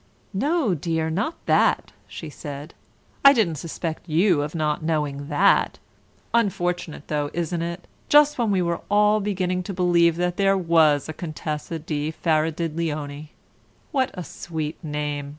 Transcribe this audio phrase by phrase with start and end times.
[0.33, 2.73] "No, dear, not that," she said.
[3.23, 5.77] "I didn't suspect you of not knowing that.
[6.33, 11.07] Unfortunate though, isn't it, just when we were all beginning to believe that there was
[11.07, 13.27] a Contessa di Faradidleony!
[13.91, 15.29] What a sweet name!